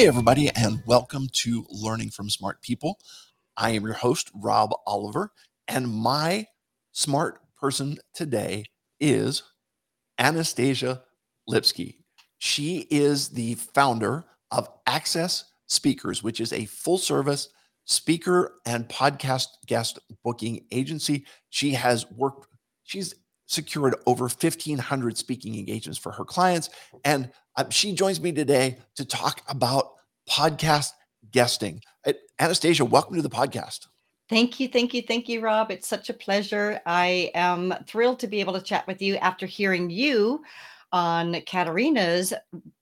[0.00, 2.98] Hey, everybody, and welcome to Learning from Smart People.
[3.58, 5.30] I am your host, Rob Oliver,
[5.68, 6.46] and my
[6.92, 8.64] smart person today
[8.98, 9.42] is
[10.18, 11.02] Anastasia
[11.46, 11.98] Lipsky.
[12.38, 17.50] She is the founder of Access Speakers, which is a full service
[17.84, 21.26] speaker and podcast guest booking agency.
[21.50, 22.46] She has worked,
[22.84, 23.14] she's
[23.50, 26.70] secured over 1,500 speaking engagements for her clients.
[27.04, 27.30] And
[27.60, 29.92] uh, she joins me today to talk about
[30.28, 30.92] podcast
[31.30, 31.82] guesting.
[32.06, 33.86] Uh, Anastasia, welcome to the podcast.
[34.30, 35.70] Thank you, thank you, thank you, Rob.
[35.70, 36.80] It's such a pleasure.
[36.86, 40.42] I am thrilled to be able to chat with you after hearing you
[40.92, 42.32] on Katarina's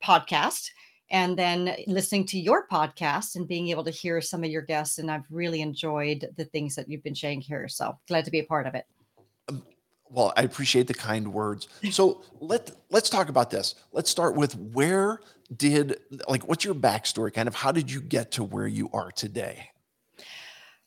[0.01, 0.69] podcast
[1.11, 4.99] and then listening to your podcast and being able to hear some of your guests.
[4.99, 7.67] And I've really enjoyed the things that you've been sharing here.
[7.67, 8.85] So glad to be a part of it.
[10.09, 11.67] Well, I appreciate the kind words.
[11.91, 13.75] So let let's talk about this.
[13.91, 15.19] Let's start with where
[15.55, 17.33] did like what's your backstory?
[17.33, 19.69] Kind of how did you get to where you are today?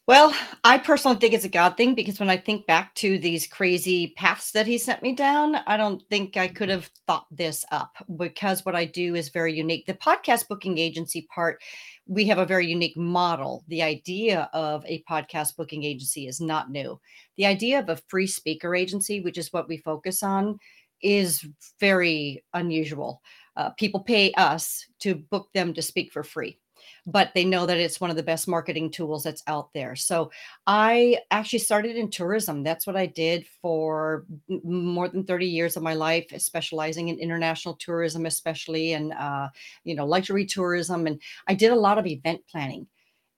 [0.08, 3.46] Well, I personally think it's a God thing because when I think back to these
[3.46, 7.64] crazy paths that he sent me down, I don't think I could have thought this
[7.70, 9.86] up because what I do is very unique.
[9.86, 11.62] The podcast booking agency part,
[12.08, 13.62] we have a very unique model.
[13.68, 17.00] The idea of a podcast booking agency is not new.
[17.36, 20.58] The idea of a free speaker agency, which is what we focus on,
[21.00, 21.46] is
[21.78, 23.22] very unusual.
[23.56, 26.58] Uh, people pay us to book them to speak for free
[27.06, 29.96] but they know that it's one of the best marketing tools that's out there.
[29.96, 30.30] So
[30.66, 32.62] I actually started in tourism.
[32.62, 34.24] That's what I did for
[34.64, 39.48] more than 30 years of my life, specializing in international tourism, especially and uh,
[39.84, 41.06] you know luxury tourism.
[41.06, 42.86] And I did a lot of event planning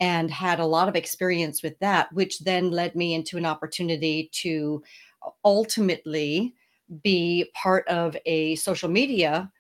[0.01, 4.29] and had a lot of experience with that, which then led me into an opportunity
[4.33, 4.83] to
[5.45, 6.55] ultimately
[7.03, 9.51] be part of a social media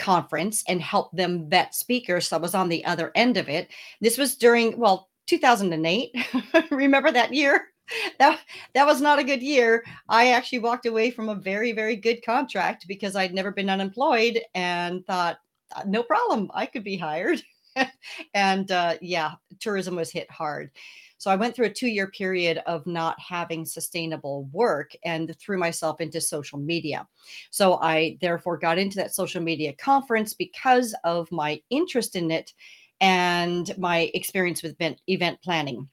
[0.00, 2.28] conference and help them vet speakers.
[2.28, 3.68] So I was on the other end of it.
[4.00, 6.16] This was during, well, 2008.
[6.70, 7.66] Remember that year?
[8.20, 8.38] That
[8.74, 9.82] that was not a good year.
[10.08, 14.40] I actually walked away from a very very good contract because I'd never been unemployed
[14.54, 15.38] and thought
[15.74, 17.42] uh, no problem, I could be hired.
[18.34, 20.70] and uh, yeah, tourism was hit hard.
[21.20, 25.58] So I went through a two year period of not having sustainable work and threw
[25.58, 27.06] myself into social media.
[27.50, 32.54] So I therefore got into that social media conference because of my interest in it
[33.02, 35.86] and my experience with event, event planning.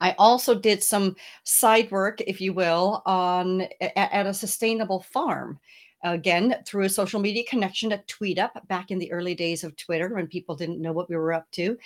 [0.00, 1.14] I also did some
[1.44, 5.60] side work, if you will, on at, at a sustainable farm
[6.02, 10.12] again through a social media connection at TweetUp back in the early days of Twitter
[10.12, 11.78] when people didn't know what we were up to.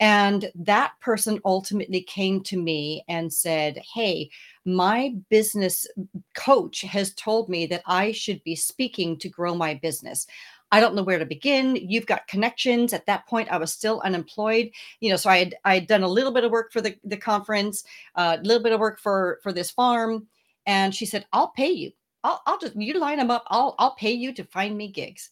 [0.00, 4.30] And that person ultimately came to me and said, Hey,
[4.64, 5.86] my business
[6.34, 10.26] coach has told me that I should be speaking to grow my business.
[10.72, 11.76] I don't know where to begin.
[11.76, 12.92] You've got connections.
[12.92, 14.70] At that point, I was still unemployed.
[15.00, 16.96] You know, so I had I had done a little bit of work for the,
[17.04, 17.84] the conference,
[18.16, 20.26] a uh, little bit of work for for this farm.
[20.66, 21.92] And she said, I'll pay you.
[22.22, 23.44] I'll, I'll just you line them up.
[23.48, 25.30] I'll I'll pay you to find me gigs.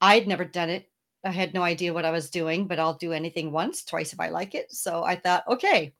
[0.00, 0.88] I'd never done it.
[1.24, 4.20] I had no idea what I was doing, but I'll do anything once, twice if
[4.20, 4.72] I like it.
[4.72, 5.92] So I thought, okay.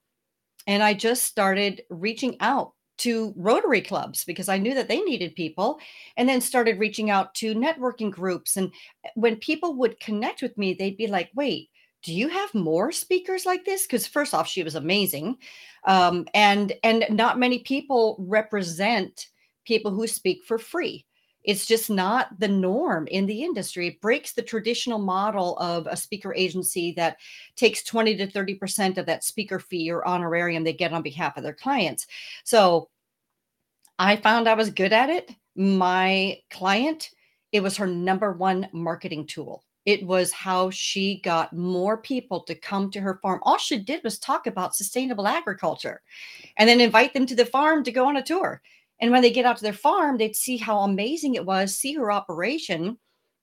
[0.67, 5.35] And I just started reaching out to Rotary clubs because I knew that they needed
[5.35, 5.79] people,
[6.17, 8.57] and then started reaching out to networking groups.
[8.57, 8.73] And
[9.05, 11.71] eh, when people would connect with me, they'd be like, wait,
[12.03, 15.37] do you have more speakers like this because first off she was amazing
[15.85, 19.27] um, and and not many people represent
[19.65, 21.05] people who speak for free
[21.45, 23.89] it's just not the norm in the industry.
[23.89, 27.19] It breaks the traditional model of a speaker agency that
[27.57, 31.43] takes 20 to 30% of that speaker fee or honorarium they get on behalf of
[31.43, 32.07] their clients.
[32.45, 32.89] So
[33.99, 35.31] I found I was good at it.
[35.57, 37.11] My client,
[37.53, 39.65] it was her number one marketing tool.
[39.87, 43.41] It was how she got more people to come to her farm.
[43.43, 46.03] All she did was talk about sustainable agriculture
[46.59, 48.61] and then invite them to the farm to go on a tour.
[49.01, 51.95] And when they get out to their farm, they'd see how amazing it was, see
[51.95, 52.99] her operation.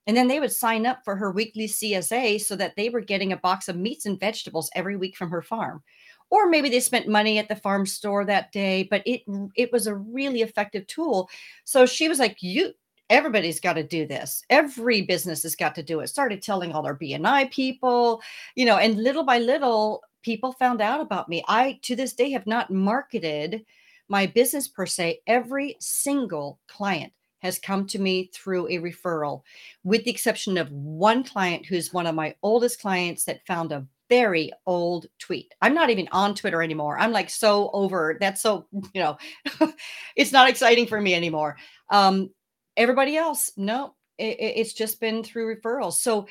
[0.07, 3.31] And then they would sign up for her weekly CSA so that they were getting
[3.33, 5.81] a box of meats and vegetables every week from her farm.
[6.29, 9.21] Or maybe they spent money at the farm store that day, but it
[9.55, 11.29] it was a really effective tool.
[11.65, 12.73] So she was like, "You
[13.09, 14.43] everybody's got to do this.
[14.49, 18.21] Every business has got to do it." Started telling all their BNI people,
[18.55, 21.43] you know, and little by little people found out about me.
[21.47, 23.63] I to this day have not marketed
[24.07, 29.41] my business per se, every single client has come to me through a referral,
[29.83, 33.85] with the exception of one client who's one of my oldest clients that found a
[34.09, 35.53] very old tweet.
[35.61, 36.97] I'm not even on Twitter anymore.
[36.97, 39.17] I'm like so over that's so, you know,
[40.15, 41.57] it's not exciting for me anymore.
[41.89, 42.31] Um,
[42.77, 45.93] everybody else, no, it, it's just been through referrals.
[45.93, 46.27] So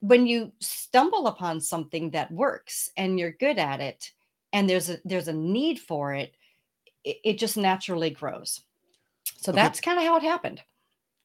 [0.00, 4.10] when you stumble upon something that works and you're good at it
[4.52, 6.34] and there's a there's a need for it,
[7.04, 8.60] it, it just naturally grows.
[9.38, 9.60] So Okay.
[9.60, 10.62] that's kind of how it happened.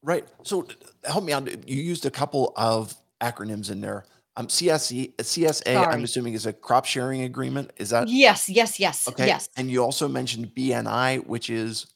[0.02, 0.26] Right.
[0.42, 1.68] So uh, help me out.
[1.68, 4.04] You used a couple of acronyms in there.
[4.38, 7.70] Um, CSE, CSA, I'm assuming is a crop sharing agreement.
[7.78, 9.26] Is that Yes, yes, yes, okay?
[9.26, 9.48] yes.
[9.56, 11.86] And you also mentioned BNI, which is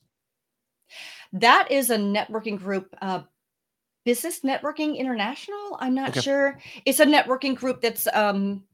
[1.35, 3.23] That is a networking group, uh,
[4.06, 5.77] Business Networking International?
[5.79, 6.21] I'm not okay.
[6.21, 6.59] sure.
[6.87, 8.65] It's a networking group that's, um,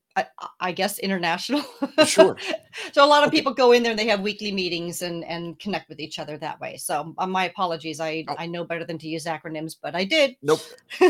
[0.61, 1.63] I, guess international.
[2.07, 2.37] Sure.
[2.93, 3.39] so a lot of Okay.
[3.39, 6.39] people go in there and they have weekly meetings and and connect with each other
[6.39, 6.77] that way.
[6.77, 8.01] So uh, my apologies.
[8.01, 10.37] I Oh, I know better than to use acronyms, but I did.
[10.43, 10.61] nope.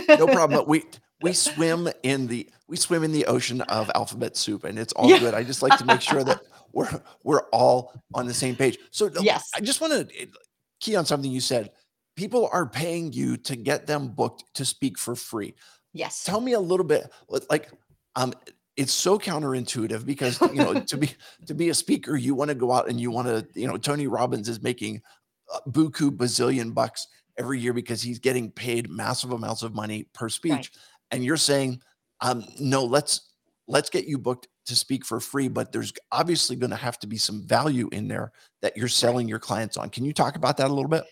[0.08, 0.58] No problem.
[0.58, 0.84] But we
[1.22, 5.08] we swim in the we swim in the ocean of alphabet soup, and it's all
[5.08, 5.18] yeah.
[5.18, 5.34] good.
[5.34, 6.40] I just like to make sure that
[6.72, 8.78] we're we're all on the same page.
[8.90, 9.50] So uh, yes.
[9.54, 10.28] I just want to
[10.80, 11.70] key on something you said.
[12.16, 15.54] People are paying you to get them booked to speak for free.
[15.92, 16.24] Yes.
[16.24, 17.70] Tell me a little bit, li- like,
[18.14, 18.32] um,
[18.76, 21.10] it's so counterintuitive because you know to be
[21.46, 23.76] to be a speaker, you want to go out and you want to, you know,
[23.76, 25.00] Tony Robbins is making
[25.52, 27.06] uh, buku bazillion bucks
[27.38, 30.32] every year because he's getting paid massive amounts of money per Right.
[30.32, 30.72] speech,
[31.10, 31.80] and you're saying,
[32.20, 33.32] um, no, let's
[33.68, 37.06] let's get you booked to speak for free, but there's obviously going to have to
[37.06, 38.32] be some value in there
[38.62, 38.90] that you're Right.
[38.90, 39.90] selling your clients on.
[39.90, 41.04] Can you talk about that a little bit?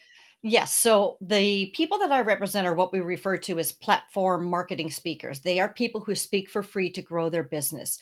[0.47, 0.75] Yes.
[0.75, 5.41] So the people that I represent are what we refer to as platform marketing speakers.
[5.41, 7.99] They are people who speak for free to grow their business.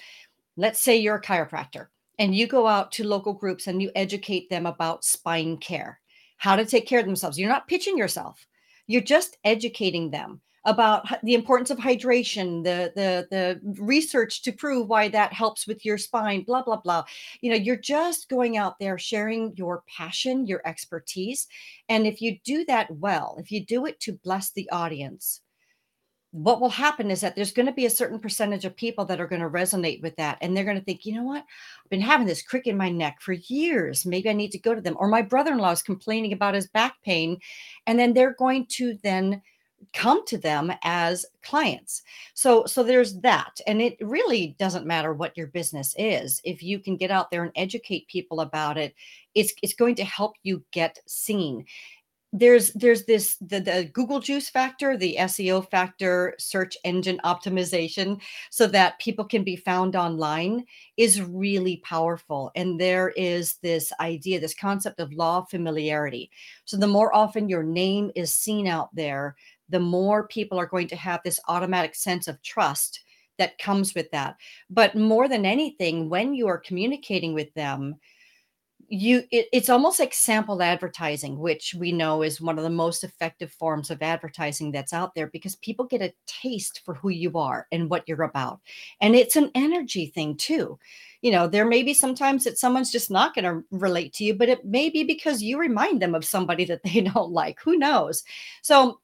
[0.56, 1.86] Let's say you're a chiropractor
[2.18, 6.00] and you go out to local groups and you educate them about spine care,
[6.36, 7.38] how to take care of themselves.
[7.38, 8.44] You're not pitching yourself.
[8.88, 14.88] You're just educating them about the importance of hydration, the the the research to prove
[14.88, 17.04] why that helps with your spine, blah blah blah.
[17.40, 21.46] You know, you're just going out there sharing your passion, your expertise,
[21.88, 25.40] and if you do that well, if you do it to bless the audience,
[26.32, 29.20] what will happen is that there's going to be a certain percentage of people that
[29.20, 31.44] are going to resonate with that and they're going to think you know what?
[31.84, 34.06] I've been having this crick in my neck for years.
[34.06, 34.96] Maybe i need to go to them.
[34.98, 37.38] Or my brother-in-law is complaining about his back pain
[37.86, 39.42] and then they're going to then
[39.92, 42.02] come to them as clients.
[42.34, 46.40] So so there's that and it really doesn't matter what your business is.
[46.44, 48.94] If you can get out there and educate people about it
[49.34, 51.64] it's it's going to help you get seen.
[52.34, 58.66] There's there's this the, the google juice factor the seo factor search engine optimization so
[58.68, 60.64] that people can be found online
[60.96, 62.50] is really powerful.
[62.56, 66.30] And there is this idea this concept of law of familiarity.
[66.64, 69.36] So the more often your name is seen out there
[69.68, 73.00] the more people are going to have this automatic sense of trust
[73.38, 74.36] that comes with that.
[74.70, 77.96] But more than anything when you are communicating with them
[78.94, 83.04] you it, it's almost like sample advertising which we know is one of the most
[83.04, 87.32] effective forms of advertising that's out there because people get a taste for who you
[87.38, 88.60] are and what you're about.
[89.00, 90.78] And it's an energy thing too.
[91.22, 94.34] You know there may be sometimes that someone's just not going to relate to you
[94.34, 97.60] but it may be because you remind them of somebody that they don't like.
[97.60, 98.24] Who knows?
[98.60, 99.00] So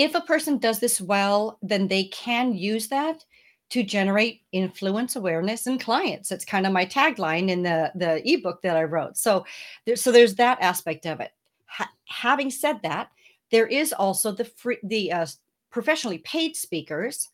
[0.00, 3.22] if a person does this well then they can use that
[3.68, 6.32] to generate influence awareness and clients.
[6.32, 9.16] It's kind of my tagline in the the ebook that i wrote.
[9.16, 9.44] So
[9.84, 11.30] there's so there's that aspect of it.
[11.66, 13.10] Ha- having said that
[13.50, 15.26] there is also the free the uh,
[15.70, 17.28] professionally paid speakers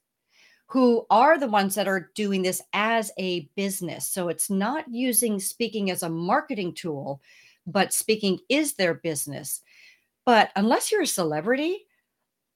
[0.66, 4.06] who are the ones that are doing this as a business.
[4.08, 7.20] So it's not using speaking as a marketing tool
[7.68, 9.60] but speaking is their business.
[10.24, 11.85] But unless you're a celebrity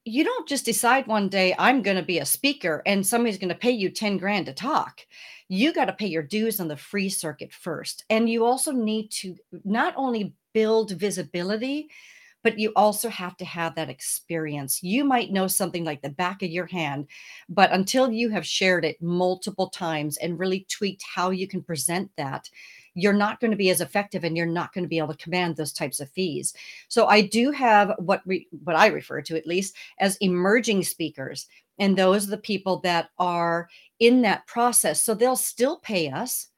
[0.05, 3.51] you don't just decide one day I'm going to be a speaker and somebody's going
[3.51, 5.01] to pay you 10 grand to talk.
[5.49, 8.05] You got to pay your dues on the free circuit first.
[8.09, 11.91] And you also need to not only build visibility,
[12.43, 14.83] but you also have to have that experience.
[14.83, 17.07] You might know something like the back of your hand,
[17.49, 22.11] but until you have shared it multiple times and really tweaked how you can present
[22.17, 22.49] that,
[22.95, 25.23] you're not going to be as effective and you're not going to be able to
[25.23, 26.55] command those types of fees.
[26.89, 31.47] So I do have what we what I refer to at least as emerging speakers.
[31.79, 33.69] And those are the people that are
[33.99, 35.03] in that process.
[35.03, 36.49] So they'll still pay us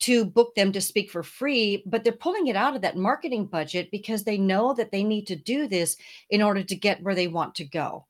[0.00, 3.46] to book them to speak for free, but they're pulling it out of that marketing
[3.46, 5.96] budget because they know that they need to do this
[6.30, 8.04] in order to get where they want to go.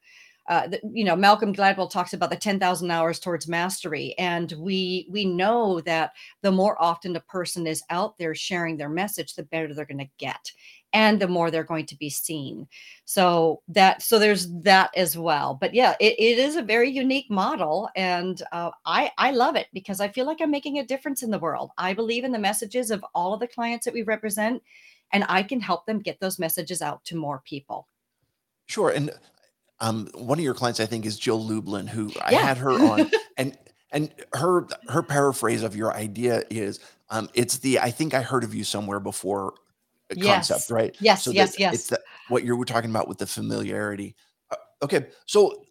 [0.49, 4.15] Uh, the, you know, Malcolm Gladwell talks about the 10,000 hours towards mastery.
[4.19, 8.89] And we we know that the more often a person is out there sharing their
[8.89, 10.53] message, the better they're going to get
[10.95, 12.69] and the more they're going to be seen
[13.07, 17.31] so that so there's that as well but yeah it, it is a very unique
[17.31, 21.23] model and uh, i i love it because i feel like i'm making a difference
[21.23, 24.03] in the world i believe in the messages of all of the clients that we
[24.03, 24.63] represent
[25.15, 27.89] and i can help them get those messages out to more people
[28.67, 28.91] Sure.
[28.91, 29.11] And
[29.83, 32.47] um, one of your clients, I think, is Jill Lublin, who I Yeah.
[32.47, 33.59] had her on, and
[33.91, 38.45] and her her paraphrase of your idea is, um, it's the I think I heard
[38.45, 39.53] of you somewhere before
[40.11, 40.71] uh, concept, Yes.
[40.71, 40.97] right?
[41.01, 41.75] Yes, So yes, that yes.
[41.75, 44.17] it's that what you were talking about with the familiarity.
[44.51, 45.65] Uh, okay, so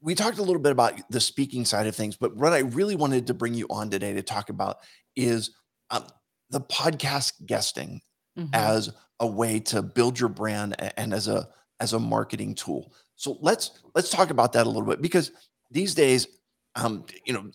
[0.00, 2.96] we talked a little bit about the speaking side of things, but what I really
[2.96, 4.78] wanted to bring you on today to talk about
[5.14, 5.50] is
[5.90, 6.04] um,
[6.50, 8.00] the podcast guesting
[8.36, 8.48] Mhm.
[8.54, 8.90] as
[9.20, 11.48] a way to build your brand a- and as a
[11.80, 12.92] as a marketing tool.
[13.16, 15.32] So let's let's talk about that a little bit because
[15.70, 16.26] these days,
[16.74, 17.50] um, you know,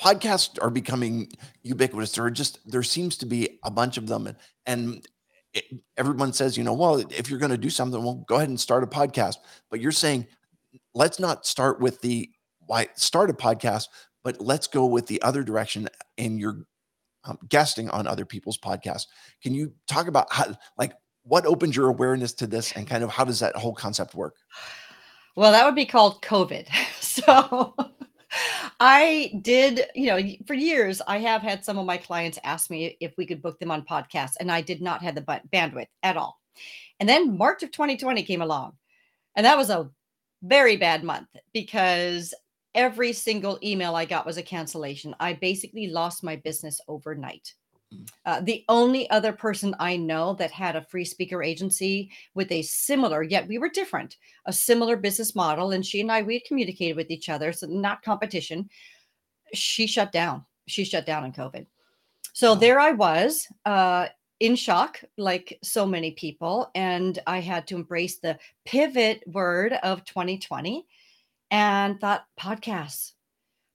[0.00, 1.30] podcasts are becoming
[1.62, 2.12] ubiquitous.
[2.12, 5.06] There just there seems to be a bunch of them, and, and
[5.52, 5.64] it,
[5.96, 8.60] everyone says, you know, well, if you're going to do something, well, go ahead and
[8.60, 9.36] start a podcast.
[9.70, 10.26] But you're saying,
[10.94, 12.30] let's not start with the
[12.66, 13.86] why start a podcast,
[14.22, 16.64] but let's go with the other direction in your
[17.24, 19.06] um, guesting on other people's podcasts.
[19.42, 20.92] Can you talk about how, like,
[21.24, 24.36] what opened your awareness to this, and kind of how does that whole concept work?
[25.36, 26.68] Well, that would be called COVID.
[27.00, 27.74] So
[28.78, 32.96] I did, you know, for years, I have had some of my clients ask me
[33.00, 36.16] if we could book them on podcasts, and I did not have the bandwidth at
[36.16, 36.40] all.
[36.98, 38.74] And then March of 2020 came along,
[39.34, 39.90] and that was a
[40.42, 42.32] very bad month because
[42.74, 45.14] every single email I got was a cancellation.
[45.20, 47.52] I basically lost my business overnight.
[48.24, 52.62] Uh, the only other person I know that had a free speaker agency with a
[52.62, 54.16] similar, yet we were different,
[54.46, 57.66] a similar business model, and she and I we had communicated with each other, so
[57.66, 58.70] not competition.
[59.52, 60.44] She shut down.
[60.68, 61.66] She shut down in COVID.
[62.32, 64.06] So there I was, uh,
[64.38, 70.04] in shock, like so many people, and I had to embrace the pivot word of
[70.04, 70.86] 2020,
[71.50, 73.12] and thought podcasts.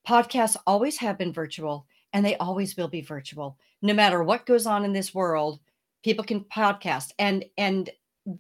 [0.07, 3.57] Podcasts always have been virtual, and they always will be virtual.
[3.85, 5.59] No matter what goes on in this world,
[6.03, 7.89] people can podcast, and and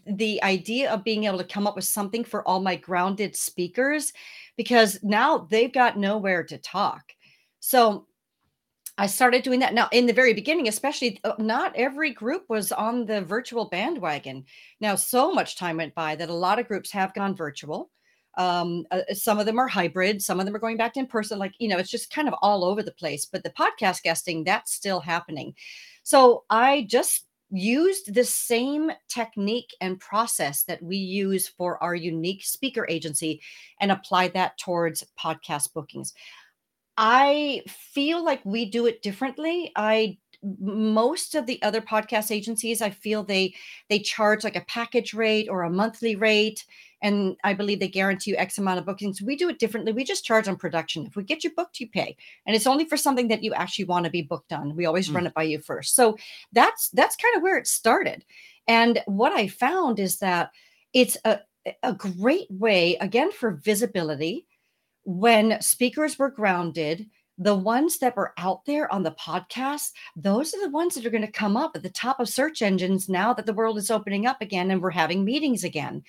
[0.07, 4.11] the idea of being able to come up with something for all my grounded speakers
[4.57, 7.03] because now they've got nowhere to talk.
[7.59, 8.07] So
[8.97, 9.75] I started doing that.
[9.75, 14.45] Now, in the very beginning, especially, uh, not every group was on the virtual bandwagon.
[14.79, 17.91] Now, so much time went by that a lot of groups have gone virtual.
[18.37, 21.39] Um, uh, some of them are hybrid, some of them are going back in person.
[21.39, 23.25] Like, you know, it's just kind of all over the place.
[23.25, 25.53] But the podcast guesting, that's still happening.
[26.03, 32.43] So I just used the same technique and process that we use for our unique
[32.43, 33.41] speaker agency
[33.79, 36.13] and applied that towards podcast bookings.
[36.97, 39.71] I feel like we do it differently.
[39.75, 40.17] I
[40.59, 43.55] most of the other podcast agencies, I feel they
[43.89, 46.65] they charge like a package rate or a monthly rate,
[47.05, 49.21] and I believe they guarantee you X amount of bookings.
[49.21, 49.93] We do it differently.
[49.93, 51.05] We just charge on production.
[51.05, 53.85] If we get you booked, you pay, and it's only for something that you actually
[53.85, 54.75] want to be booked on.
[54.75, 55.15] We always Mm.
[55.15, 55.95] run it by you first.
[55.95, 56.17] So
[56.51, 58.25] that's that's kind of where it started.
[58.67, 60.51] And what I found is that
[60.93, 61.39] it's a
[61.83, 64.45] a great way again for visibility
[65.03, 70.61] when speakers were grounded, the ones that were out there on the podcast, those are
[70.61, 73.33] the ones that are going to come up at the top of search engines now
[73.33, 76.01] that the world is opening up again and we're having meetings again.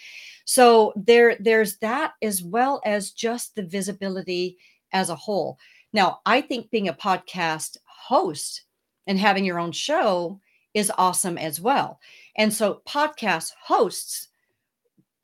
[0.45, 4.56] So there there's that as well as just the visibility
[4.92, 5.59] as a whole.
[5.92, 8.62] Now, I think being a podcast host
[9.06, 10.40] and having your own show
[10.75, 11.99] is awesome as well.
[12.37, 14.28] And so podcast hosts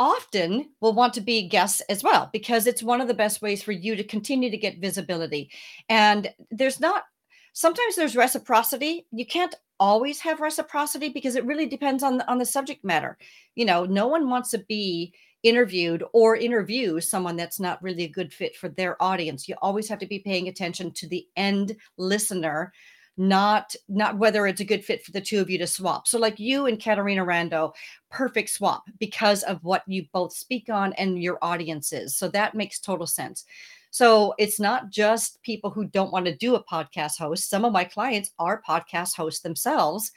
[0.02, 3.62] often will want to be guests as well because it's one of the best ways
[3.62, 5.48] for you to continue to get visibility.
[5.88, 7.04] And there's not
[7.52, 9.06] sometimes there's reciprocity.
[9.12, 13.16] You can't always have reciprocity because it really depends on the, on the subject matter.
[13.54, 18.08] You know, no one wants to be interviewed or interview someone that's not really a
[18.08, 19.48] good fit for their audience.
[19.48, 22.72] You always have to be paying attention to the end listener
[23.16, 26.08] not not whether it's a good fit for the two of you to swap.
[26.08, 27.74] So like you and Katarina Rando,
[28.10, 32.16] perfect swap because of what you both speak on and your audiences.
[32.16, 33.44] So that makes total sense.
[33.90, 37.50] So it's not just people who don't want to do a podcast host.
[37.50, 40.10] Some of my clients are podcast hosts themselves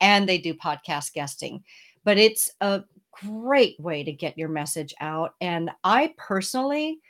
[0.00, 1.62] and they do podcast guesting.
[2.04, 7.00] But it's a great way to get your message out and I personally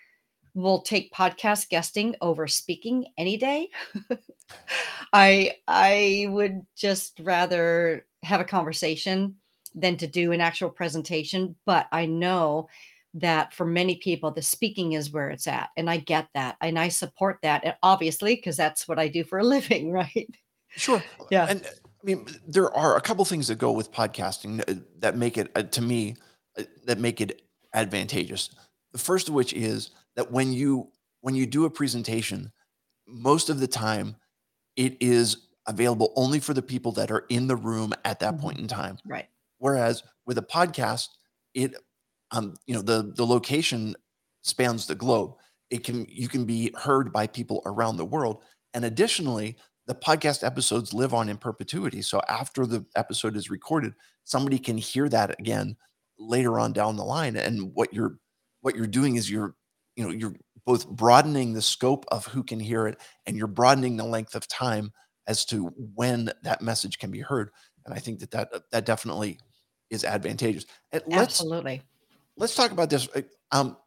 [0.54, 3.68] will take podcast guesting over speaking any day.
[5.12, 9.36] I I would just rather have a conversation
[9.74, 12.68] than to do an actual presentation, but I know
[13.14, 16.78] that for many people the speaking is where it's at and I get that and
[16.78, 20.28] I support that and obviously because that's what I do for a living, right?
[20.70, 21.02] Sure.
[21.30, 21.46] Yeah.
[21.48, 21.68] And uh,
[22.02, 25.50] I mean, there are a couple things that go with podcasting that, that make it,
[25.56, 26.16] uh, to me,
[26.58, 27.42] uh, that make it
[27.74, 28.50] advantageous.
[28.92, 30.88] The first of which is that when you
[31.20, 32.52] when you do a presentation,
[33.06, 34.14] most of the time,
[34.78, 38.40] it is available only for the people that are in the room at that Mhm.
[38.40, 38.98] point in time.
[39.04, 39.28] Right.
[39.58, 41.08] Whereas with a podcast,
[41.54, 41.74] it
[42.32, 43.96] um, you know the the location
[44.42, 45.34] spans the globe.
[45.70, 48.42] It can you can be heard by people around the world,
[48.74, 52.02] and additionally, the podcast episodes live on in perpetuity.
[52.02, 53.94] So after the episode is recorded,
[54.24, 55.76] somebody can hear that again
[56.18, 57.36] later on down the line.
[57.36, 58.18] And what you're
[58.62, 59.56] what you're doing is you're
[59.96, 60.34] you know you're
[60.68, 64.46] both broadening the scope of who can hear it and you're broadening the length of
[64.46, 64.92] time
[65.26, 67.48] as to when that message can be heard
[67.86, 69.38] and i think that that, that definitely
[69.88, 70.66] is advantageous.
[70.92, 71.80] And let's absolutely.
[72.36, 73.78] let's talk about this uh, um,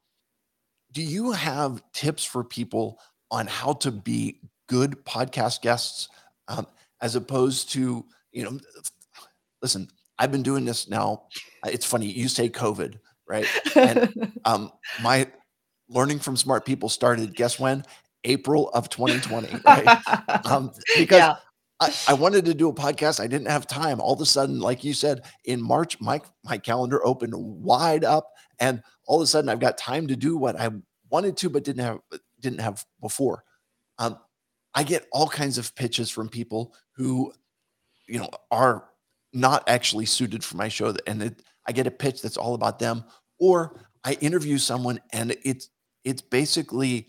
[0.92, 2.98] do you have tips for people
[3.30, 6.10] on how to be good podcast guests
[6.48, 6.66] um,
[7.00, 8.60] as opposed to you know
[9.62, 11.26] listen i've been doing this now
[11.68, 12.98] it's funny you say covid
[13.32, 13.48] right?
[13.78, 14.72] And um,
[15.02, 15.28] my
[15.92, 17.84] learning from smart people started guess when?
[18.24, 20.46] April of 2020 right?
[20.46, 21.36] Um, because yeah.
[21.80, 23.20] I, I, wanted to do a podcast.
[23.20, 24.00] I didn't have time.
[24.00, 28.32] All of a sudden like you said in march my my calendar opened wide up
[28.60, 30.70] and all of a sudden i've got time to do what i
[31.10, 32.00] wanted to but didn't have
[32.40, 33.44] didn't have before.
[33.98, 34.18] Um,
[34.74, 37.34] i get all kinds of pitches from people who
[38.08, 38.86] you know are
[39.34, 42.80] not actually suited for my show and it, i get a pitch that's all about
[42.80, 43.04] them
[43.40, 45.70] or i interview someone and it's
[46.04, 47.08] it's basically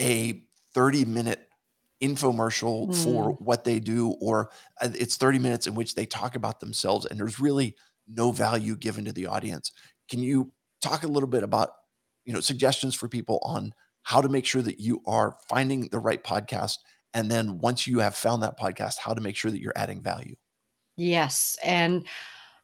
[0.00, 0.42] a
[0.74, 1.48] 30 minute
[2.02, 3.04] infomercial mm.
[3.04, 7.04] for what they do or uh, it's 30 minutes in which they talk about themselves
[7.06, 7.76] and there's really
[8.08, 9.70] no value given to the audience
[10.10, 11.70] can you talk a little bit about
[12.24, 13.72] you know suggestions for people on
[14.02, 16.78] how to make sure that you are finding the right podcast
[17.12, 20.02] and then once you have found that podcast how to make sure that you're adding
[20.02, 20.34] value
[20.96, 22.06] yes and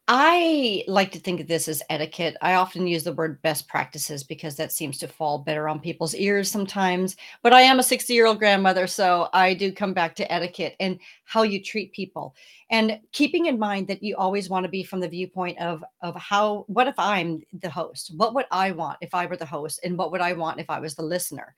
[0.08, 2.36] I like to think of this as etiquette.
[2.40, 6.14] I often use the word best practices because that seems to fall better on people's
[6.14, 7.16] ears sometimes.
[7.42, 10.76] But I am a 60 year old grandmother, so I do come back to etiquette
[10.78, 12.36] and how you treat people.
[12.70, 16.14] And keeping in mind that you always want to be from the viewpoint of, of
[16.14, 18.12] how, what if I'm the host?
[18.16, 19.80] What would I want if I were the host?
[19.82, 21.56] And what would I want if I was the listener?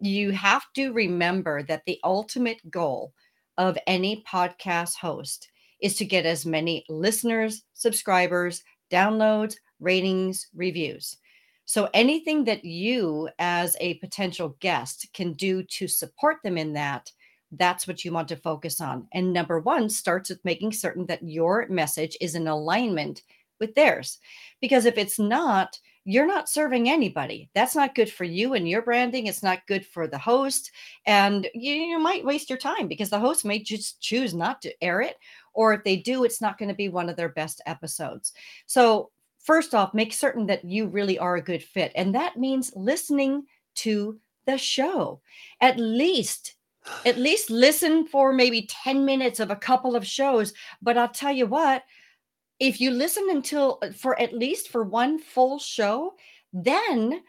[0.00, 3.14] You have to remember that the ultimate goal
[3.56, 5.48] of any podcast host
[5.80, 11.16] is to get as many listeners, subscribers, downloads, ratings, reviews.
[11.64, 17.12] So anything that you as a potential guest can do to support them in that,
[17.52, 19.06] that's what you want to focus on.
[19.12, 23.22] And number one starts with making certain that your message is in alignment
[23.60, 24.18] with theirs.
[24.60, 27.50] Because if it's not, you're not serving anybody.
[27.54, 29.26] That's not good for you and your branding.
[29.26, 30.70] It's not good for the host.
[31.04, 34.82] And you, you might waste your time because the host may just choose not to
[34.82, 35.16] air it
[35.58, 38.32] or if they do, it's not going to be one of their best episodes.
[38.66, 41.90] So, first off, make certain that you really are a good fit.
[41.96, 43.42] And that means listening
[43.76, 45.20] to the show.
[45.60, 46.54] At least
[47.04, 51.32] at least listen for maybe 10 minutes of a couple of shows, but I'll tell
[51.32, 51.82] you what,
[52.60, 56.14] if you listen until for at least for one full show,
[56.52, 57.20] then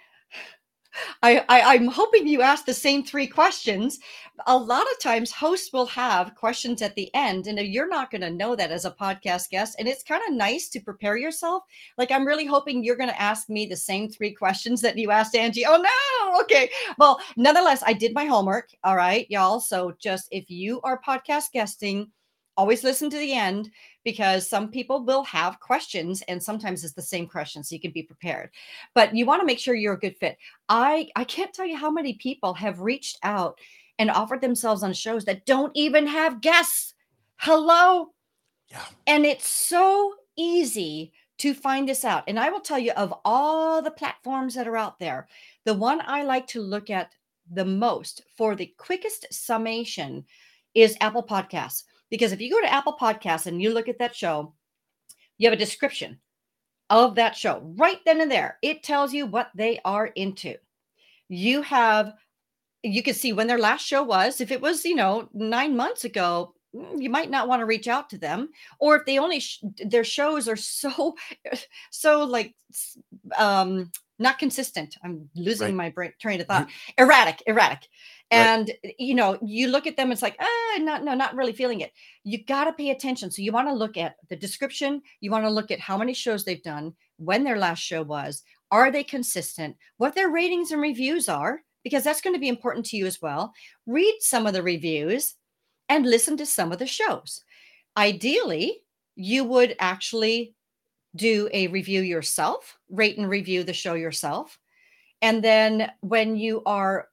[1.22, 4.00] I, I am hoping you ask the same three questions.
[4.48, 8.22] A lot of times, hosts will have questions at the end, and you're not going
[8.22, 9.76] to know that as a podcast guest.
[9.80, 11.64] And it's kind of nice to prepare yourself.
[11.98, 15.12] Like I'm really hoping you're going to ask me the same three questions that you
[15.12, 15.66] asked Angie.
[15.66, 16.70] Oh no, okay.
[16.98, 18.70] Well, nonetheless, I did my homework.
[18.84, 19.60] All right, y'all.
[19.60, 22.10] So just if you are podcast guesting
[22.60, 23.72] always listen to the end
[24.04, 27.92] because some people will have questions and sometimes it's the same question so you can
[27.92, 28.50] be prepared.
[28.94, 30.38] But you want to make sure you're a good fit.
[30.68, 33.58] I i can't tell you how many people have reached out
[33.98, 36.94] and offered themselves on shows that don't even have guests.
[37.38, 38.10] Hello?
[38.70, 38.86] Yeah.
[39.08, 42.26] And it's so easy to find this out.
[42.28, 45.30] And i will tell you of all the platforms that are out there
[45.64, 47.14] the one i like to look at
[47.52, 50.26] the most for the quickest summation
[50.76, 54.16] is apple podcasts because if you go to Apple Podcasts and you look at that
[54.16, 54.54] show,
[55.38, 56.20] you have a description
[56.90, 58.58] of that show right then and there.
[58.62, 60.56] It tells you what they are into.
[61.28, 62.14] You have,
[62.84, 64.42] you can see when their last show was.
[64.42, 67.88] If it was, you know, nine months ago, mm, you might not want to reach
[67.88, 68.50] out to them.
[68.80, 71.16] Or if they only, sh- their shows are so,
[71.92, 72.56] so like,
[73.38, 74.98] um, not consistent.
[75.04, 75.76] I'm losing right.
[75.76, 76.70] my brain train of thought.
[76.98, 77.88] erratic, erratic.
[78.32, 78.96] And right.
[79.00, 81.92] you know, you look at them, it's like, ah, not no, not really feeling it.
[82.24, 83.32] You got to pay attention.
[83.32, 86.14] So you want to look at the description, you want to look at how many
[86.14, 90.82] shows they've done, when their last show was, are they consistent, what their ratings and
[90.82, 93.54] reviews are, because that's going to be important to you as well.
[93.88, 95.36] Read some of the reviews
[95.88, 97.44] and listen to some of the shows.
[97.98, 98.82] Ideally,
[99.16, 100.54] you would actually
[101.16, 104.60] do a review yourself, rate and review the show yourself.
[105.22, 107.10] And then when you are,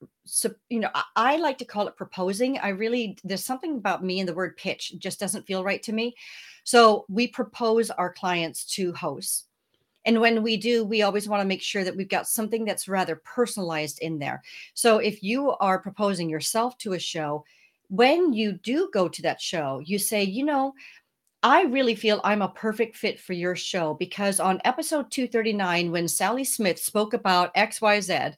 [0.69, 2.59] you know, I, like to call it proposing.
[2.59, 5.93] I really, there's something about me and the word pitch just doesn't feel right to
[5.93, 6.15] me.
[6.63, 9.45] So we propose our clients to hosts.
[10.05, 12.87] And when we do, we always want to make sure that we've got something that's
[12.87, 14.43] rather personalized in there.
[14.75, 17.45] So if you are proposing yourself to a show,
[17.89, 20.75] when you do go to that show, you say, you know,
[21.43, 26.09] I really feel I'm a perfect fit for your show because on episode 239, when
[26.09, 28.35] Sally Smith spoke about XYZ,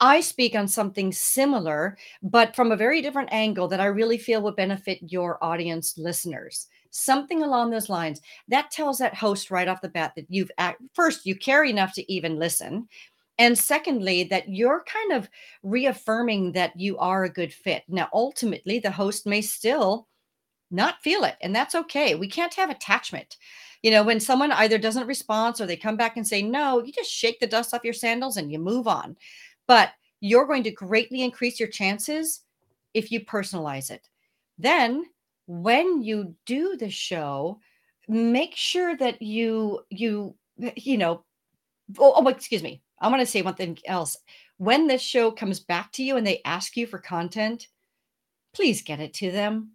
[0.00, 4.42] I speak on something similar, but from a very different angle that I really feel
[4.42, 6.66] would benefit your audience listeners.
[6.90, 10.82] Something along those lines that tells that host right off the bat that you've act,
[10.92, 12.88] first, you care enough to even listen.
[13.38, 15.28] And secondly, that you're kind of
[15.62, 17.82] reaffirming that you are a good fit.
[17.88, 20.06] Now, ultimately, the host may still
[20.74, 22.14] not feel it, and that's okay.
[22.14, 23.36] We can't have attachment.
[23.82, 26.92] You know, when someone either doesn't respond or they come back and say no, you
[26.92, 29.16] just shake the dust off your sandals and you move on
[29.66, 32.42] but you're going to greatly increase your chances
[32.92, 34.08] if you personalize it.
[34.58, 35.04] Then,
[35.46, 37.58] when you do the show,
[38.08, 40.34] make sure that you you
[40.76, 41.24] you know
[41.98, 44.18] oh, oh excuse me I want to say one thing else
[44.58, 47.68] when this show comes back to you and they ask you for content
[48.54, 49.70] please get it to them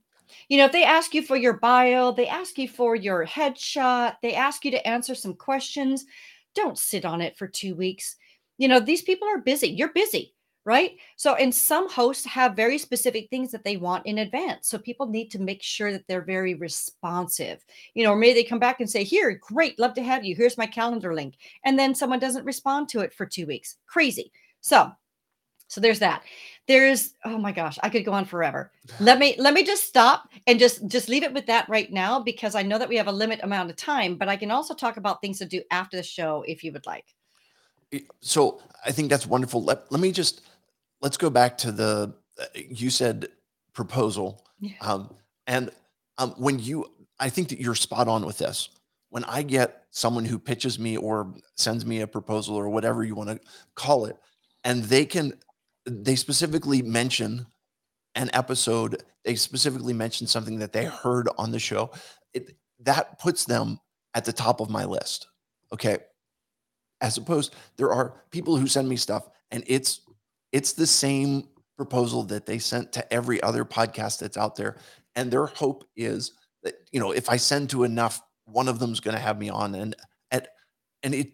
[0.47, 4.15] you know if they ask you for your bio they ask you for your headshot
[4.21, 6.05] they ask you to answer some questions
[6.55, 8.15] don't sit on it for two weeks
[8.59, 9.69] you know, these people are busy.
[9.69, 10.97] You're busy, right?
[11.15, 14.67] So, and some hosts have very specific things that they want in advance.
[14.67, 17.63] So people need to make sure that they're very responsive.
[17.93, 20.35] You know, or maybe they come back and say, Here, great, love to have you.
[20.35, 21.35] Here's my calendar link.
[21.63, 23.77] And then someone doesn't respond to it for two weeks.
[23.87, 24.29] Crazy.
[24.59, 24.91] So,
[25.69, 26.23] so there's that.
[26.67, 28.71] There's oh my gosh, I could go on forever.
[28.99, 32.19] Let me let me just stop and just just leave it with that right now
[32.19, 34.73] because I know that we have a limit amount of time, but I can also
[34.73, 37.05] talk about things to do after the show if you would like
[38.21, 39.63] so I think that's wonderful.
[39.63, 40.41] Let, let me just
[41.01, 43.29] let's go back to the uh, you said
[43.73, 44.73] proposal, yeah.
[44.81, 45.13] um,
[45.47, 45.71] and
[46.17, 48.69] um, when you I think that you're spot on with this.
[49.11, 53.15] When I get someone who pitches me or sends me a proposal or whatever you
[53.15, 53.39] want to
[53.73, 54.15] call it,
[54.63, 55.33] and they can
[55.89, 57.45] they specifically mention
[58.15, 61.91] an episode, they specifically mention something that they heard on the show,
[62.33, 63.79] it, that puts them
[64.13, 65.27] at the top of my list.
[65.73, 65.99] Okay
[67.01, 70.01] as opposed there are people who send me stuff and it's
[70.51, 71.47] it's the same
[71.77, 74.77] proposal that they sent to every other podcast that's out there
[75.15, 78.99] and their hope is that you know if i send to enough one of them's
[78.99, 79.95] going to have me on and
[80.31, 80.49] at
[81.03, 81.31] and it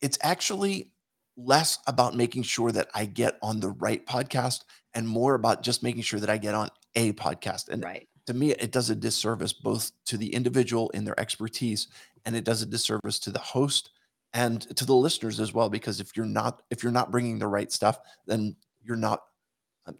[0.00, 0.92] it's actually
[1.38, 5.82] less about making sure that i get on the right podcast and more about just
[5.82, 7.68] making sure that i get on a podcast.
[7.68, 8.08] And right.
[8.26, 11.88] to me it does a disservice both to the individual in their expertise
[12.24, 13.90] and it does a disservice to the host
[14.34, 17.46] and to the listeners as well because if you're not if you're not bringing the
[17.46, 19.20] right stuff then you're not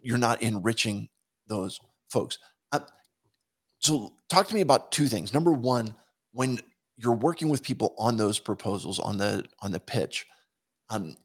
[0.01, 1.09] you're not enriching
[1.47, 2.37] those folks.
[2.71, 2.81] Uh,
[3.79, 5.33] so talk to me about two things.
[5.33, 5.95] Number one
[6.33, 6.59] when
[6.97, 10.25] you're working with people on those proposals on the on the pitch
[10.89, 11.15] um,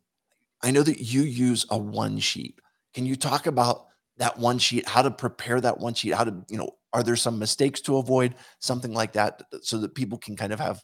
[0.65, 2.59] i know that you use a one sheet
[2.95, 6.45] can you talk about that one sheet how to prepare that one sheet how to
[6.49, 10.37] you know are there some mistakes to avoid something like that so that people can
[10.37, 10.83] kind of have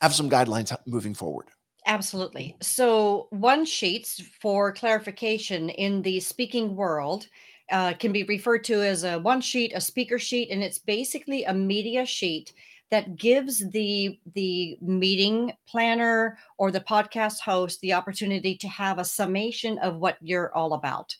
[0.00, 1.48] have some guidelines moving forward.
[1.86, 2.56] Absolutely.
[2.60, 7.26] So, one sheets for clarification in the speaking world
[7.70, 11.44] uh, can be referred to as a one sheet, a speaker sheet, and it's basically
[11.44, 12.52] a media sheet
[12.90, 19.04] that gives the the meeting planner or the podcast host the opportunity to have a
[19.04, 21.14] summation of what you're all about.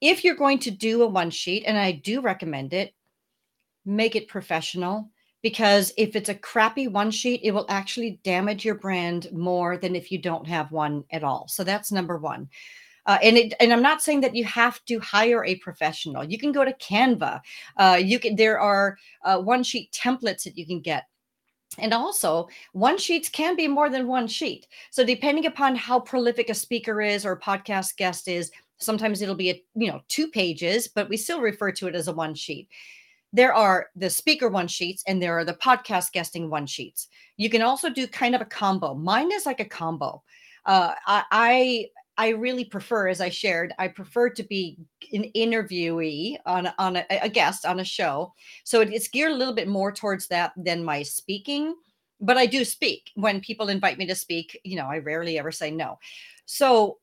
[0.00, 2.94] If you're going to do a one sheet, and I do recommend it,
[3.84, 5.10] make it professional
[5.42, 9.96] because if it's a crappy one sheet, it will actually damage your brand more than
[9.96, 11.48] if you don't have one at all.
[11.48, 12.48] So that's number one.
[13.06, 16.24] Uh, and it, and I'm not saying that you have to hire a professional.
[16.24, 17.40] You can go to Canva.
[17.76, 18.36] Uh, you can.
[18.36, 21.04] There are uh, one sheet templates that you can get.
[21.78, 24.66] And also, one sheets can be more than one sheet.
[24.90, 29.34] So depending upon how prolific a speaker is or a podcast guest is, sometimes it'll
[29.34, 32.34] be a you know two pages, but we still refer to it as a one
[32.34, 32.68] sheet
[33.32, 37.08] there are the speaker one sheets and there are the podcast guesting one sheets.
[37.36, 38.94] You can also do kind of a combo.
[38.94, 40.22] Mine is like a combo.
[40.66, 41.86] Uh, I, I
[42.20, 44.76] I really prefer, as I shared, I prefer to be
[45.14, 48.34] an interviewee on on a, a guest on a show.
[48.62, 51.74] So it's geared a little bit more towards that than my speaking.
[52.20, 54.60] But I do speak when people invite me to speak.
[54.64, 55.98] You know, I rarely ever say no.
[56.44, 56.98] So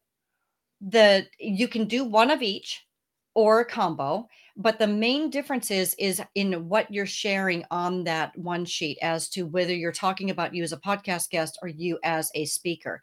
[0.82, 2.86] the you can do one of each
[3.34, 8.38] or a combo but the main difference is is in what you're sharing on that
[8.38, 11.98] one sheet as to whether you're talking about you as a podcast guest or you
[12.04, 13.02] as a speaker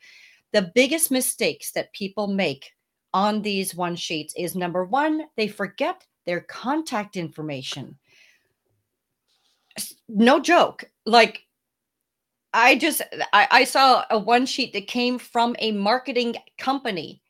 [0.55, 2.71] the biggest mistakes that people make
[3.13, 7.99] on these one sheets is number one they forget their contact information
[10.09, 11.43] no joke like
[12.55, 17.21] I just I, I saw a one sheet that came from a marketing company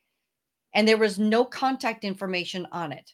[0.75, 3.11] and there was no contact information on it.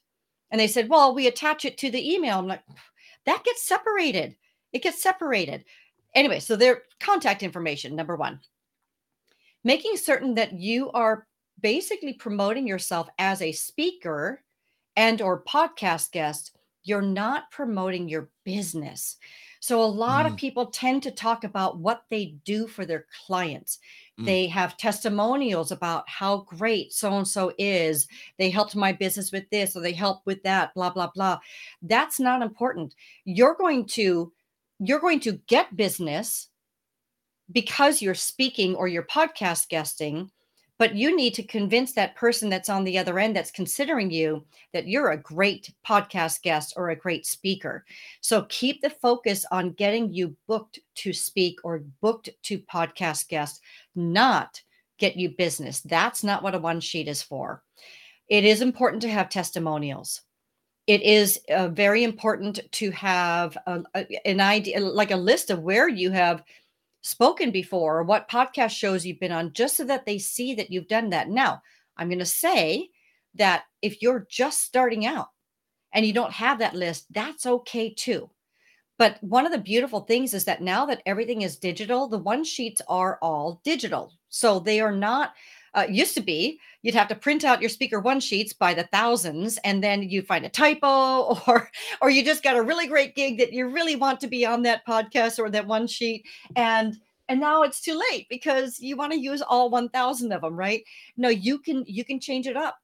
[0.49, 2.39] And they said, well, we attach it to the email.
[2.39, 2.63] I'm like,
[3.25, 4.35] that gets separated.
[4.73, 5.63] It gets separated.
[6.13, 8.41] Anyway, so their contact information, number one.
[9.63, 11.27] Making certain that you are
[11.59, 14.41] basically promoting yourself as a speaker
[14.95, 16.51] and or podcast guest
[16.83, 19.17] you're not promoting your business.
[19.59, 20.29] So a lot mm.
[20.31, 23.79] of people tend to talk about what they do for their clients.
[24.19, 24.25] Mm.
[24.25, 28.07] they have testimonials about how great so and so is.
[28.37, 31.39] They helped my business with this or they helped with that blah blah blah.
[31.81, 32.95] That's not important.
[33.25, 34.33] You're going to
[34.79, 36.49] you're going to get business
[37.51, 40.29] because you're speaking or you're podcast guesting
[40.81, 44.43] but you need to convince that person that's on the other end that's considering you
[44.73, 47.85] that you're a great podcast guest or a great speaker.
[48.21, 53.61] So keep the focus on getting you booked to speak or booked to podcast guest,
[53.93, 54.59] not
[54.97, 55.81] get you business.
[55.81, 57.61] That's not what a one sheet is for.
[58.27, 60.21] It is important to have testimonials.
[60.87, 65.59] It is uh, very important to have a, a, an idea, like a list of
[65.59, 66.43] where you have
[67.01, 70.71] spoken before or what podcast shows you've been on, just so that they see that
[70.71, 71.29] you've done that.
[71.29, 71.61] Now,
[71.97, 72.89] I'm going to say
[73.35, 75.29] that if you're just starting out
[75.93, 78.29] and you don't have that list, that's okay too.
[78.97, 82.43] But one of the beautiful things is that now that everything is digital, the one
[82.43, 84.13] sheets are all digital.
[84.29, 85.33] So they are not
[85.73, 88.83] uh, used to be you'd have to print out your speaker one sheets by the
[88.83, 91.69] thousands and then you find a typo or
[92.01, 94.61] or you just got a really great gig that you really want to be on
[94.63, 96.97] that podcast or that one sheet and
[97.29, 100.83] and now it's too late because you want to use all 1000 of them right?
[101.17, 102.75] No you can you can change it up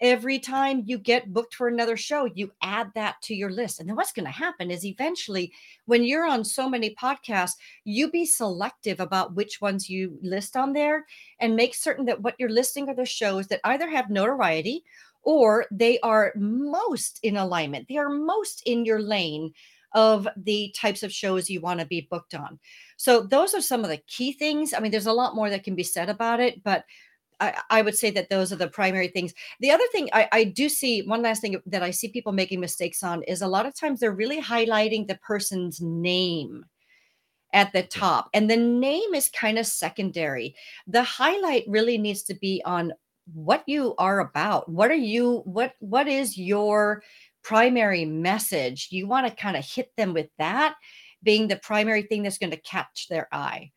[0.00, 3.80] every time you get booked for another show, you add that to your list.
[3.80, 5.52] And then what's going to happen is eventually,
[5.84, 10.72] when you're on so many podcasts, you be selective about which ones you list on
[10.72, 11.06] there
[11.40, 14.82] and make certain that what you're listing are the shows that either have notoriety
[15.22, 19.52] or they are most in alignment, they are most in your lane
[19.92, 22.58] of the types of shows you want to be booked on.
[22.96, 24.72] So those are some of the key things.
[24.72, 26.84] I mean, there's a lot more that can be said about it, but
[27.40, 29.32] I, I, would say that those are the primary things.
[29.60, 32.60] The other thing I, I, do see, one last thing that I see people making
[32.60, 36.64] mistakes on is a lot of times they're really highlighting the person's name
[37.52, 40.54] at the top, and the name is kind of secondary.
[40.86, 42.92] The highlight really needs to be on
[43.32, 44.68] what you are about.
[44.68, 45.42] What are you?
[45.44, 47.02] What What is your
[47.42, 48.88] primary message?
[48.90, 50.76] You want to kind of hit them with that
[51.22, 53.70] being the primary thing that's going to catch their eye.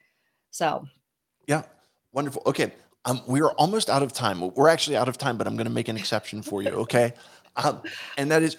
[0.51, 0.85] So,
[1.47, 1.63] yeah,
[2.11, 2.43] wonderful.
[2.45, 2.71] Okay,
[3.05, 4.39] um, we are almost out of time.
[4.55, 6.69] We're actually out of time, but I'm going to make an exception for you.
[6.69, 7.13] Okay.
[7.55, 7.81] Um,
[8.17, 8.57] and that is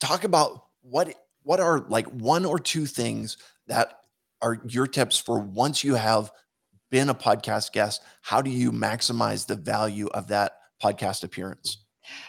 [0.00, 3.36] talk about what what are like one or two things
[3.68, 4.00] that
[4.40, 6.30] are your tips for once you have
[6.90, 11.84] been a podcast guest how do you maximize the value of that podcast appearance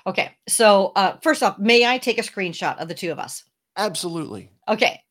[0.05, 3.43] okay so uh, first off may i take a screenshot of the two of us
[3.75, 5.01] absolutely okay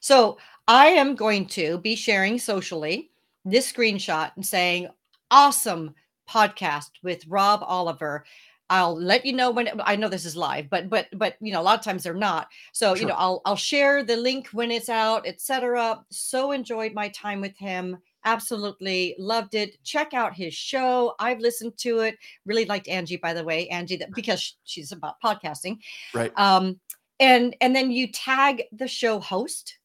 [0.00, 3.10] so i am going to be sharing socially
[3.44, 4.88] this screenshot and saying,
[5.30, 5.94] awesome
[6.28, 8.24] podcast with Rob Oliver.
[8.70, 11.52] I'll let you know when it, I know this is live, but but but you
[11.52, 12.48] know a lot of times they're not.
[12.72, 13.02] So sure.
[13.02, 16.02] you know I'll I'll share the link when it's out, etc.
[16.10, 17.98] So enjoyed my time with him.
[18.24, 19.76] Absolutely loved it.
[19.84, 21.14] Check out his show.
[21.18, 22.16] I've listened to it.
[22.46, 25.78] Really liked Angie, by the way, Angie, that because she's about podcasting.
[26.14, 26.32] Right.
[26.38, 26.80] Um,
[27.20, 29.78] and and then you tag the show host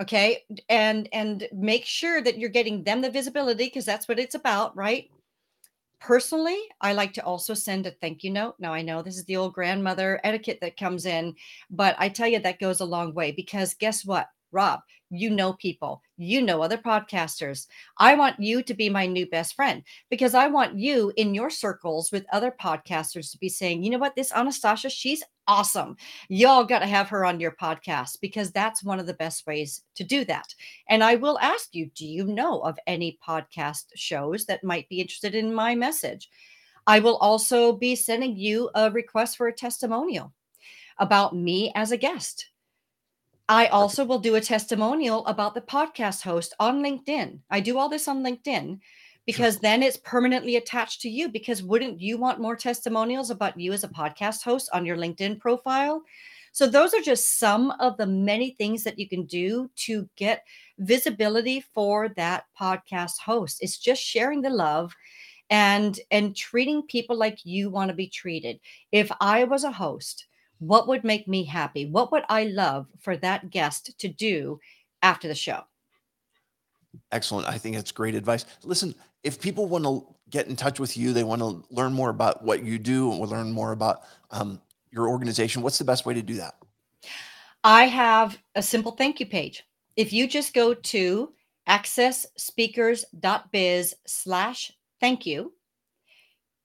[0.00, 0.44] okay?
[0.68, 4.76] And and make sure that you're getting them the visibility because that's what it's about
[4.76, 5.10] right?
[5.98, 8.54] Personally i like to also send a thank you note.
[8.58, 11.34] Now i know this is the old grandmother etiquette that comes in
[11.70, 14.80] but i tell you that goes a long way because guess what rob
[15.10, 17.66] you know people, you know other podcasters.
[17.98, 21.50] I want you to be my new best friend because I want you in your
[21.50, 25.96] circles with other podcasters to be saying, you know what, this Anastasia, she's awesome.
[26.28, 29.82] Y'all got to have her on your podcast because that's one of the best ways
[29.94, 30.54] to do that.
[30.88, 35.00] And I will ask you, do you know of any podcast shows that might be
[35.00, 36.28] interested in my message?
[36.88, 40.32] I will also be sending you a request for a testimonial
[40.98, 42.46] about me as a guest
[43.48, 47.38] I also will do a testimonial about the podcast host on LinkedIn.
[47.50, 48.80] I do all this on LinkedIn
[49.24, 51.28] because then it's permanently attached to you.
[51.28, 55.38] Because wouldn't you want more testimonials about you as a podcast host on your LinkedIn
[55.38, 56.02] profile?
[56.50, 60.44] So, those are just some of the many things that you can do to get
[60.78, 63.58] visibility for that podcast host.
[63.60, 64.94] It's just sharing the love
[65.50, 68.58] and and treating people like you want to be treated.
[68.90, 70.25] If I was a host,
[70.58, 71.86] what would make me happy?
[71.86, 74.60] What would I love for that guest to do
[75.02, 75.62] after the show?
[77.12, 77.46] Excellent.
[77.46, 78.46] I think that's great advice.
[78.64, 82.10] Listen, if people want to get in touch with you, they want to learn more
[82.10, 84.60] about what you do and learn more about um,
[84.96, 86.54] your organization, what's the best way to do that?
[87.62, 89.62] I have a simple thank you page.
[89.96, 91.32] If you just go to
[91.68, 95.52] accessspeakers.biz slash thank you,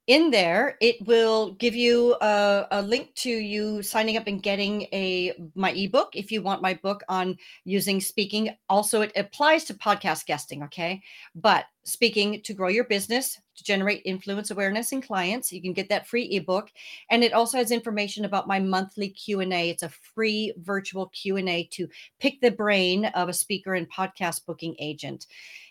[0.07, 4.83] in there it will give you a, a, link to you signing up and getting
[4.93, 8.55] a my ebook if you want my book on using speaking.
[8.69, 11.01] Also it applies to podcast guesting okay?
[11.35, 15.51] But speaking to grow your business to generate influence awareness in clients.
[15.51, 16.69] You can get that free ebook.
[17.09, 21.87] And it also has information about my monthly q&a it's a free virtual q&a to
[22.19, 25.27] pick the brain of a speaker and podcast booking agent.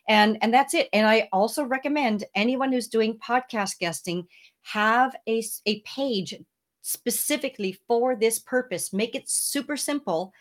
[0.08, 0.88] And and that's it.
[0.92, 4.26] And i also recommend anyone who's doing podcast guesting
[4.62, 6.34] have a, a page
[6.82, 8.92] specifically for this purpose.
[8.92, 10.32] Make it super simple.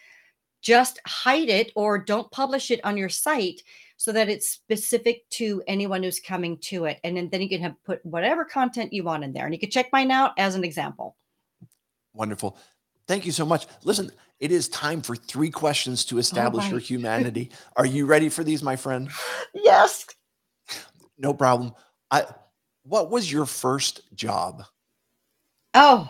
[0.62, 3.62] Just hide it or don't publish it on your site
[4.00, 7.62] so that it's specific to anyone who's coming to it and then, then you can
[7.62, 10.56] have put whatever content you want in there and you can check mine out as
[10.56, 11.16] an example
[12.14, 12.58] wonderful
[13.08, 16.70] thank you so much listen it is time for three questions to oh, establish oh
[16.72, 17.52] your humanity.
[17.76, 19.10] Are you ready for these, my friend?
[19.54, 20.06] Yes.
[21.18, 21.74] No problem.
[22.10, 22.26] I
[22.84, 24.64] what was your first job?
[25.74, 26.10] Oh.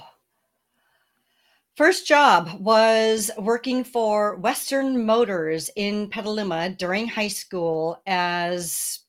[1.79, 8.99] First job was working for Western Motors in Petaluma during high school as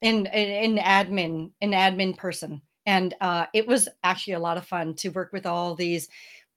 [0.00, 2.62] an, an admin, an admin person.
[2.86, 6.08] And uh, it was actually a lot of fun to work with all these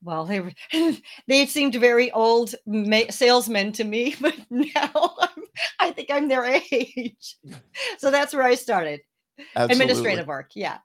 [0.03, 0.51] well, they were,
[1.27, 5.43] they seemed very old ma- salesmen to me, but now I'm,
[5.79, 7.37] i think I'm their age.
[7.97, 9.01] So that's where I started.
[9.55, 9.73] Absolutely.
[9.73, 10.77] Administrative work, yeah.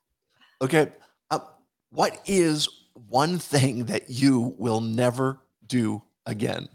[0.62, 0.90] Okay,
[1.30, 1.40] uh,
[1.90, 2.77] what is
[3.08, 6.68] one thing that you will never do again?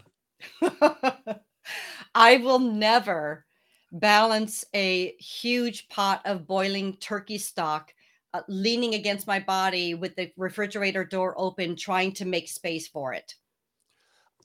[2.14, 3.44] I will never
[3.92, 7.92] balance a huge pot of boiling turkey stock
[8.32, 13.14] uh, leaning against my body with the refrigerator door open, trying to make space for
[13.14, 13.34] it.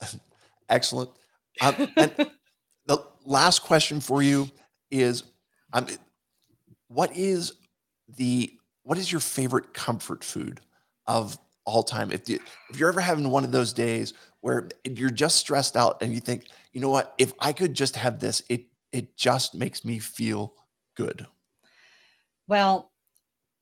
[0.68, 1.10] Excellent.
[1.60, 2.30] Um, and
[2.86, 4.48] the last question for you
[4.90, 5.24] is,
[5.72, 5.86] um,
[6.86, 7.54] what is
[8.16, 10.60] the what is your favorite comfort food
[11.06, 11.38] of
[11.70, 12.10] all time?
[12.10, 16.02] If you, if you're ever having one of those days where you're just stressed out
[16.02, 19.54] and you think, you know what, if I could just have this, it it just
[19.54, 20.54] makes me feel
[20.96, 21.26] good.
[22.48, 22.90] Well,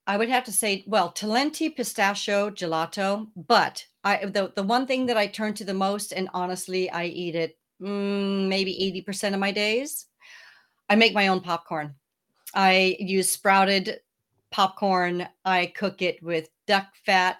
[0.06, 5.06] I would have to say, well, Talenti pistachio gelato, but I the the one thing
[5.06, 9.34] that I turn to the most, and honestly, I eat it mm, maybe eighty percent
[9.34, 10.06] of my days.
[10.88, 11.94] I make my own popcorn.
[12.54, 14.00] I use sprouted
[14.50, 15.28] popcorn.
[15.44, 17.36] I cook it with duck fat,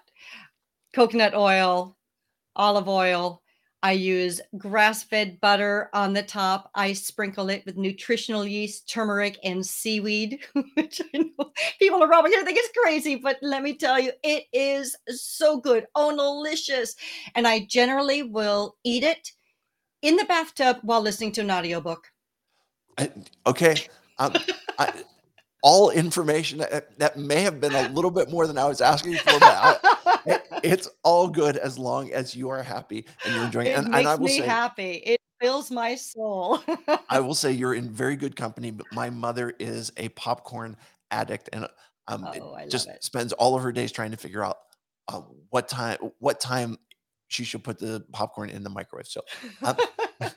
[0.93, 1.97] coconut oil,
[2.55, 3.41] olive oil,
[3.81, 6.69] I use grass fed butter on the top.
[6.75, 10.39] I sprinkle it with nutritional yeast, turmeric, and seaweed,
[10.75, 13.97] which I know people are probably going to think it's crazy, but let me tell
[13.97, 15.87] you, it is so good.
[15.95, 16.95] Oh, delicious.
[17.35, 19.31] And I generally will eat it
[20.01, 22.05] in the bathtub while listening to an audiobook.
[23.47, 23.75] okay.
[24.17, 24.33] Um,
[24.77, 24.91] I,
[25.61, 29.15] all information that, that, may have been a little bit more than I was asking
[29.15, 33.43] for, but I, it, it's all good as long as you are happy and you're
[33.43, 33.77] enjoying it.
[33.77, 34.91] And, and I will me say, happy.
[35.05, 36.61] It fills my soul.
[37.09, 40.77] I will say you're in very good company, but my mother is a popcorn
[41.11, 41.67] addict and
[42.07, 43.03] um, oh, just it.
[43.03, 44.57] spends all of her days trying to figure out
[45.07, 46.77] uh, what time what time
[47.27, 49.07] she should put the popcorn in the microwave.
[49.07, 49.21] So,
[49.63, 49.77] um,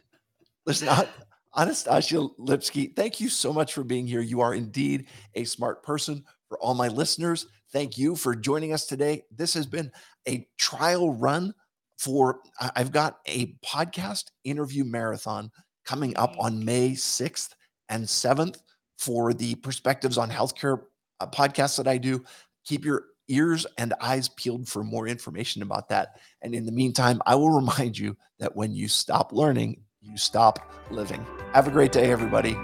[0.67, 1.09] listen, I,
[1.57, 4.23] Anastasia Lipsky, thank you so much for being here.
[4.23, 6.25] You are indeed a smart person.
[6.49, 9.23] For all my listeners, thank you for joining us today.
[9.31, 9.91] This has been
[10.29, 11.55] a trial run
[11.99, 12.41] for,
[12.75, 15.51] I've got a podcast interview marathon
[15.85, 17.51] coming up on May 6th
[17.89, 18.61] and 7th
[18.99, 20.83] for the Perspectives on Healthcare
[21.21, 22.25] uh, podcast that I do.
[22.65, 26.21] Keep your ears and eyes peeled for more information about that.
[26.41, 30.73] And in the meantime, I will remind you that when you stop learning, you stop
[30.91, 31.25] living.
[31.55, 32.57] Have a great day, everybody.